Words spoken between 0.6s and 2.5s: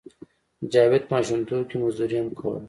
جاوید په ماشومتوب کې مزدوري هم